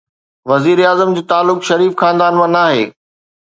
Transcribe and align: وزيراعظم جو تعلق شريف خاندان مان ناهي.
وزيراعظم 0.49 1.09
جو 1.17 1.21
تعلق 1.31 1.59
شريف 1.69 1.93
خاندان 2.01 2.33
مان 2.39 2.51
ناهي. 2.57 2.83